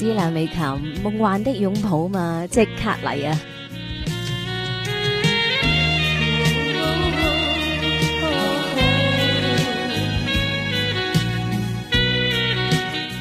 [0.02, 0.56] 《凄凉美琴》，
[1.02, 2.72] 梦幻的拥抱嘛，即刻
[3.04, 3.38] 嚟啊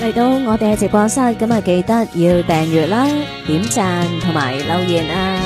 [0.00, 3.06] 嚟到我哋嘅直播室，咁啊记得要订阅啦、
[3.46, 5.36] 点赞同埋留言啊！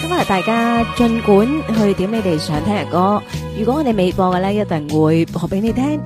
[0.00, 1.46] 今日大家尽管
[1.76, 3.22] 去点你哋想听嘅歌，
[3.58, 6.00] 如果我哋未播嘅咧，一定会播俾你听。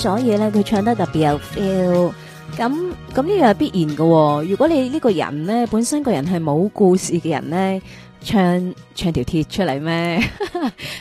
[0.00, 2.10] 所以咧，佢唱得特别有 feel。
[2.56, 2.72] 咁
[3.14, 4.48] 咁呢样系必然嘅。
[4.48, 7.82] 如果你呢个人咧，本身个人系冇故事嘅人咧，
[8.22, 10.18] 唱唱条铁出嚟咩？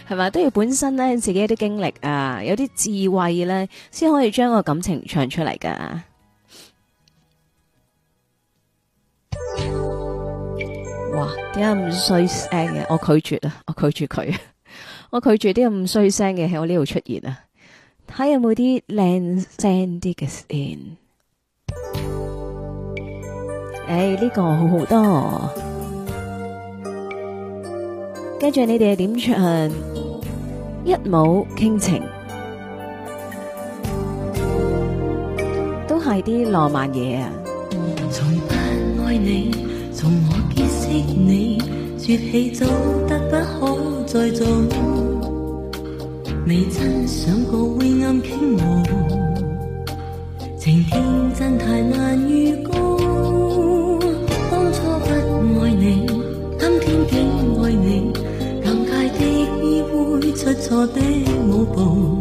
[0.10, 6.04] 系 咪都要本身咧自己有啲经历啊，有啲智慧咧，先可以将个感情唱出嚟噶。
[11.16, 11.30] 哇！
[11.54, 12.86] 点解咁衰声嘅？
[12.90, 13.56] 我拒绝啊！
[13.66, 14.36] 我拒绝佢，
[15.10, 17.38] 我拒绝啲咁衰声嘅喺我呢度出现啊！
[18.12, 19.06] 睇有冇啲靓
[19.60, 20.98] 声啲嘅先。
[23.88, 25.52] 诶、呢、這个好好多。
[28.40, 29.70] 跟住你哋点唱？
[30.86, 32.02] 一舞倾情，
[35.88, 37.30] 都系啲浪漫嘢啊！
[38.10, 39.52] 从不爱你，
[39.94, 41.58] 从我结识你，
[41.98, 42.66] 绝气做
[43.08, 45.09] 得不可再做。
[46.48, 48.84] 未真想过会暗倾慕，
[50.58, 51.04] 情天
[51.38, 52.72] 真太难预告。
[54.50, 56.08] 当初不爱你，
[56.58, 58.12] 今天竟爱你，
[58.64, 61.02] 尴尬的依偎，出错的
[61.50, 62.19] 舞步。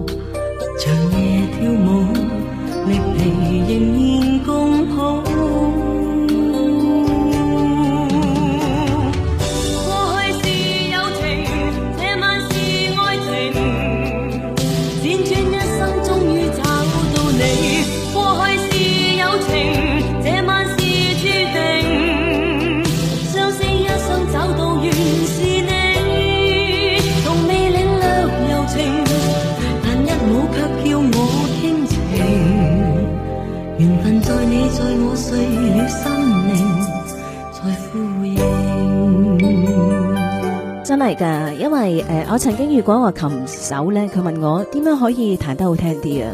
[41.08, 46.30] 系噶，因为诶，我曾经如果个琴手咧，佢问我点样可以弹得好听啲啊，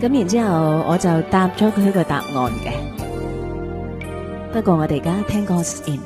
[0.00, 2.72] 咁然之后我就答咗佢一个答案嘅。
[4.52, 5.98] 不过我哋而家听歌先。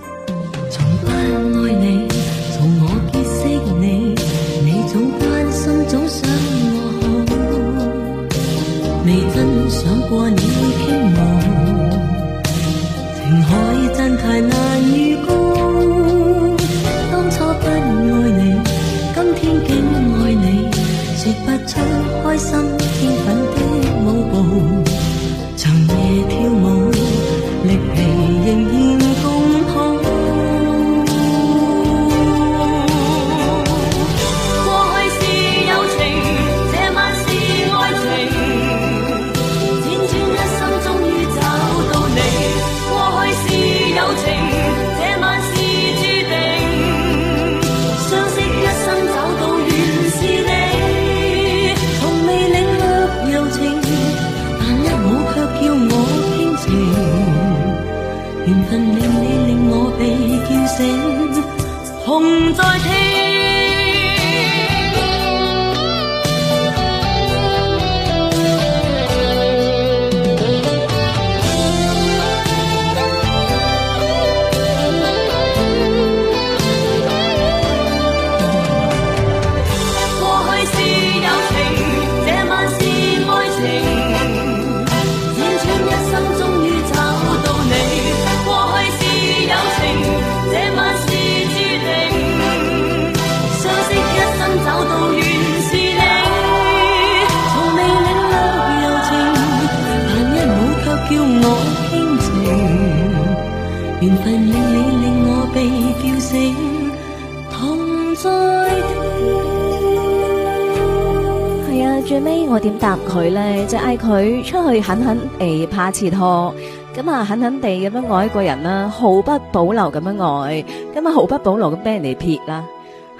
[112.05, 113.65] 最尾我点答佢咧？
[113.67, 116.53] 就嗌佢出去狠狠诶拍次拖，
[116.95, 122.65] 咁啊狠狠地咁样爱一个人啦，毫不保留咁样爱，咁啊毫不保留咁俾人哋撇啦。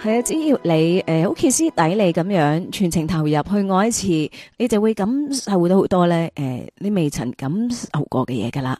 [0.03, 3.35] 系啊，只要你诶好歇斯底里咁样，全程投入去
[3.73, 4.07] 爱一次，
[4.59, 8.77] 你就会感受到好多咧诶，你未曾感受过嘅嘢噶啦。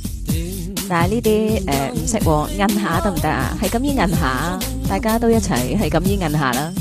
[0.93, 1.29] 但系呢啲
[1.69, 2.17] 诶唔识，
[2.59, 3.57] 摁下得唔得啊？
[3.63, 6.73] 系咁依摁下，大家都一齐系咁依摁下啦。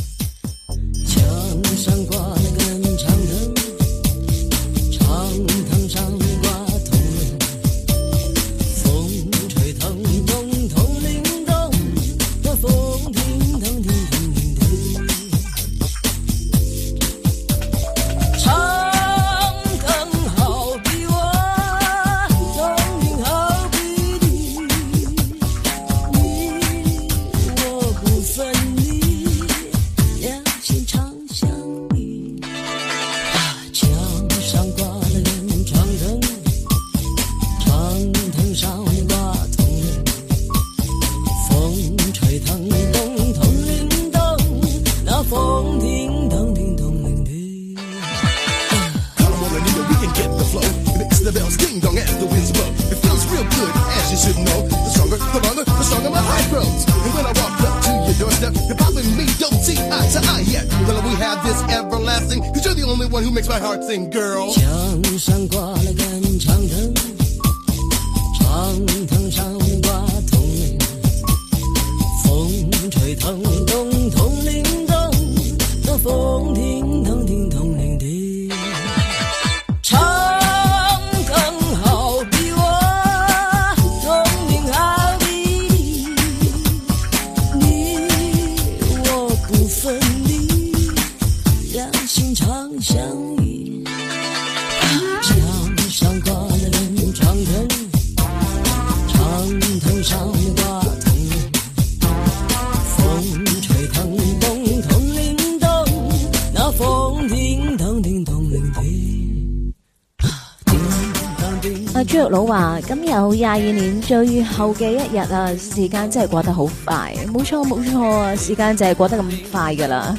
[113.62, 120.16] 二年最后嘅一日啊，时间真系过得好快，冇错冇错啊，时间就系过得咁快噶啦。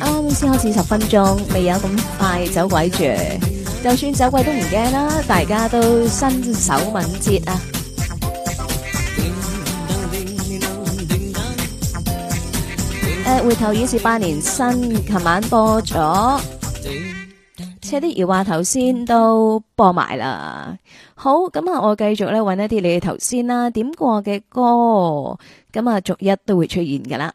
[0.00, 1.88] 啱啱先开始十分钟，未有咁
[2.18, 3.04] 快走鬼住，
[3.84, 7.62] 就算走鬼都唔惊啦，大家都身手敏捷啊。
[13.26, 16.40] 诶，回头已是八年新，琴晚播咗。
[17.80, 20.76] 车啲儿话头先都播埋啦，
[21.14, 21.80] 好咁啊！
[21.80, 24.62] 我继续咧揾一啲你哋头先啦点过嘅歌，
[25.72, 27.32] 咁啊逐一都会出现噶啦。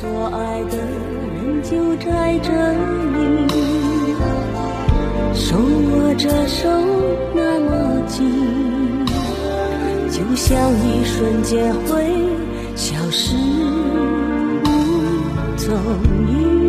[0.00, 3.44] 所爱的人就在这里，
[5.34, 6.70] 手握着手
[7.34, 8.24] 那么近，
[10.10, 12.06] 就像一瞬间会
[12.78, 13.36] 消失
[14.64, 16.59] 无踪。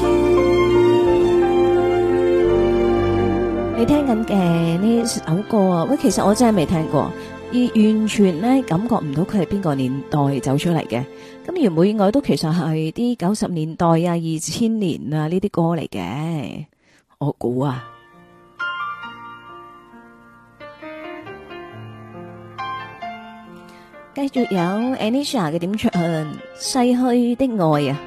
[3.78, 5.84] 你听紧嘅呢首歌啊？
[5.90, 7.10] 喂，其实我真系未听过。
[7.52, 11.02] 而完全咧感觉唔到佢系边个年代走出嚟嘅，
[11.46, 12.56] 咁而每外都其实系
[12.92, 16.66] 啲九十年代啊、二千年啊呢啲歌嚟嘅，
[17.18, 17.84] 我估啊。
[24.16, 25.90] 继续有 Anisha 嘅点唱
[26.56, 27.56] 《逝去的爱》
[27.92, 28.00] 啊。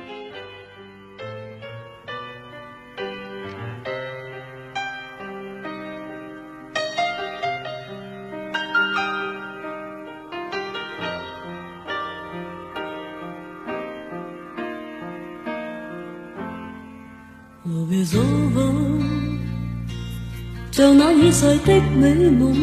[21.30, 22.56] 一世的美梦，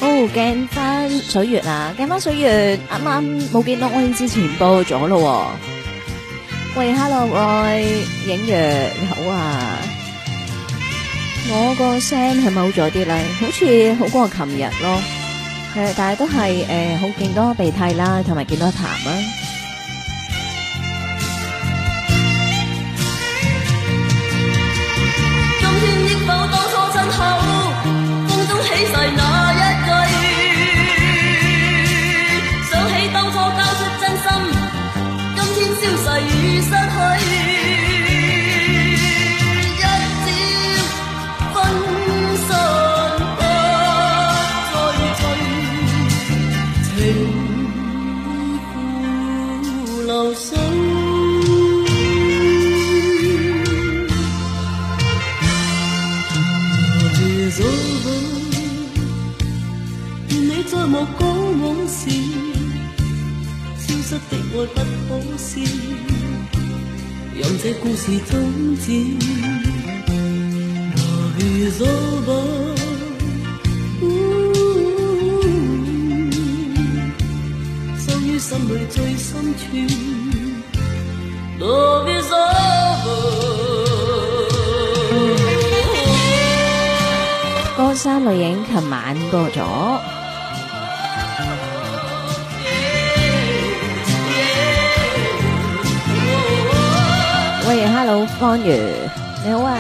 [0.02, 0.77] 哦 g
[1.28, 5.52] 水月啊，今晚水月啱啱冇见到我之前播咗咯。
[6.78, 7.70] 喂，Hello，我
[8.26, 9.78] 影月好啊。
[11.50, 13.26] 我个声系咪好咗啲咧？
[13.42, 14.98] 好似好过琴日咯。
[15.74, 19.37] 系，但系都系诶，好见到鼻涕啦，同埋见到痰啊。
[36.58, 36.58] 失去，一朝分
[42.48, 42.58] 散
[43.38, 43.39] 不
[44.74, 44.76] 再聚，
[46.84, 46.86] 情
[48.74, 48.76] 苦
[50.06, 50.46] 流水。
[60.69, 62.00] 再莫講往事，
[63.77, 64.54] 消失的愛不
[65.08, 65.62] 可思議。
[67.81, 69.17] 故事止。
[87.77, 89.96] 歌山丽影，琴晚过咗。
[98.08, 98.64] Hello，方如
[99.44, 99.76] 你好啊，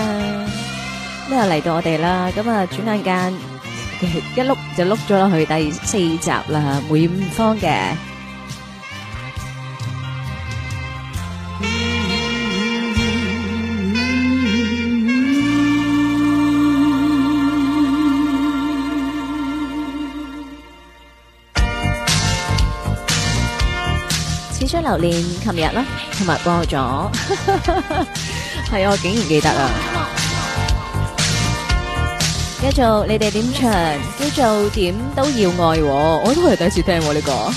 [1.29, 3.33] 今日嚟到我哋啦，咁啊转眼间
[4.03, 7.73] 一碌就碌咗落去第四集啦，梅艳芳嘅。
[24.59, 26.06] 始嗯留念，琴日啦。
[26.17, 27.11] 同日播咗，
[28.71, 29.61] 系 我竟然记得啊！
[32.59, 33.71] 继续，你哋点唱？
[34.31, 37.53] 叫做点都要爱，我都系第一次听呢个。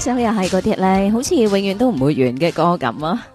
[0.00, 3.26] 想又系嗰啲咧，好似永远都唔会完嘅歌咁啊！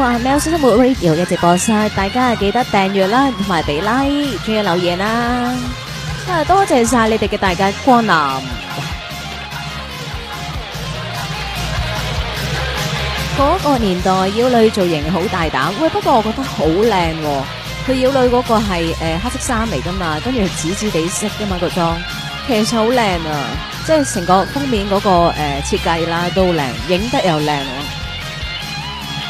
[0.00, 4.02] 啊喵先生的 Radio 一直播晒，大家记得订阅啦，同埋俾拉，
[4.44, 5.54] 注意留言啦。
[6.30, 6.44] 啊！
[6.44, 8.10] 多谢晒你哋嘅大家光临。
[13.38, 15.72] 嗰个年代，妖女造型好大胆。
[15.80, 17.10] 喂，不过我觉得好靓。
[17.86, 21.96] 佢妖女嗰个系诶黑色衫嚟噶嘛，跟住紫紫地色噶嘛个妆，
[22.48, 23.46] 其实好靓啊！
[23.86, 27.62] 即系成个封面嗰个诶设计啦都靓，影得又靓。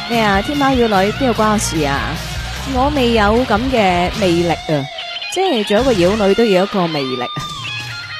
[0.09, 0.41] 咩啊？
[0.41, 2.15] 天猫妖女边度关我事啊？
[2.73, 4.83] 我未有咁嘅魅力啊！
[5.33, 7.25] 即系做一个妖女都要一个魅力，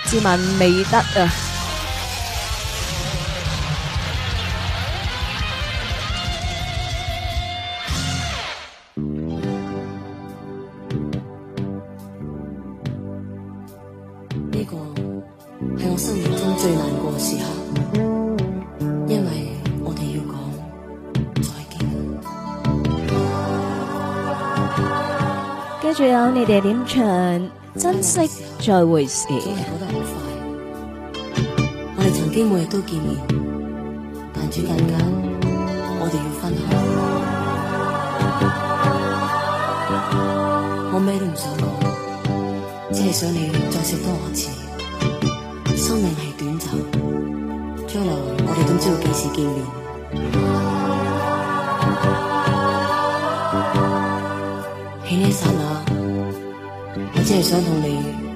[0.05, 1.33] 自问未得啊！
[14.51, 14.77] 呢个
[15.77, 18.26] 系我生命中最难过时刻。
[25.87, 26.99] 跟住有你哋点唱？
[27.79, 28.19] 珍惜
[28.59, 33.15] 再会时，我哋曾经每日都见面，
[34.33, 34.95] 但最近间
[36.01, 36.65] 我哋要分开。
[40.93, 41.65] 我咩都唔想讲，
[42.93, 44.49] 只系想你再食多一次。
[45.77, 46.73] 生命系短暂，
[47.87, 48.13] 将来
[48.45, 49.86] 我哋都知道几时见面。
[57.39, 58.26] 只想同你。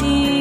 [0.00, 0.37] see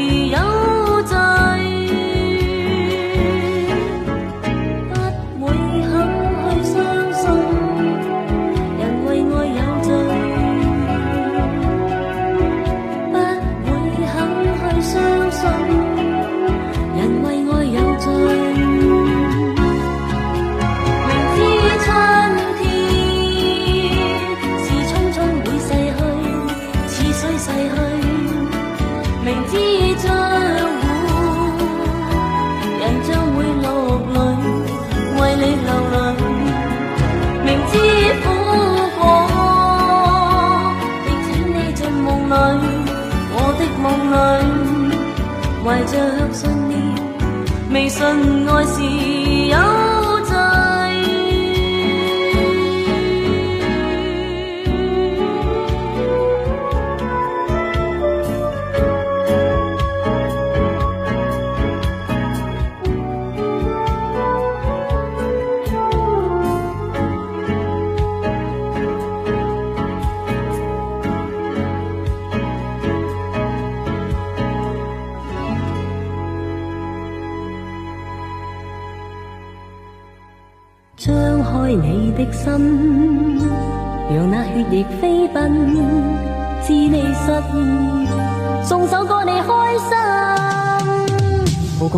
[47.80, 48.03] 未信
[48.49, 49.16] 爱是。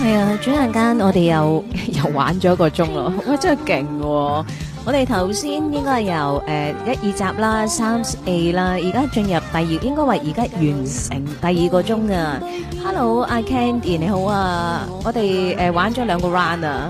[0.02, 1.64] 系啊，转眼间我哋又
[2.04, 4.46] 又玩咗一个钟咯，哇，真系劲喎！
[4.84, 8.18] 我哋头先应该系由诶一二集啦、三四
[8.54, 12.40] 啦，而家进入第二，应该话而家完成第二个钟啊
[12.84, 14.88] ！Hello，阿 Candy 你好啊！
[15.04, 16.90] 我哋诶玩咗两个 run 啊，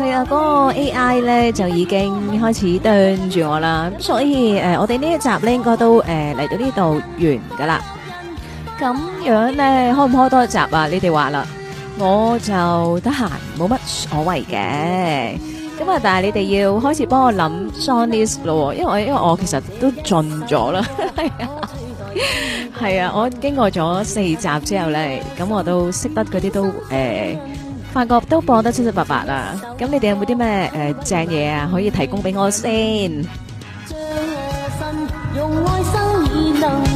[0.00, 7.80] 佢啊，嗰个 AI 咧就已经开始啄住我啦，咁所以诶我哋呢一集咧应该都诶嚟到呢度完噶啦，
[8.80, 10.86] 咁样咧开唔开多一集啊？
[10.86, 11.46] 你哋话啦，
[11.98, 13.26] 我就得闲，
[13.58, 15.61] 冇乜所谓嘅。
[15.78, 15.98] 咁啊！
[16.02, 20.16] 但系你哋要开始帮我谂 s o u n y s 咯，因为我因为我其实都尽
[20.46, 20.82] 咗啦，
[21.16, 21.50] 系啊，
[22.80, 27.38] 系啊，我经过咗四集之后咧，咁我都识得嗰啲都诶，
[27.92, 29.54] 发觉都播得七七八八啦。
[29.78, 32.68] 咁你哋有冇啲咩诶正嘢啊，可以提供俾我先？
[33.92, 36.91] 爱心心用能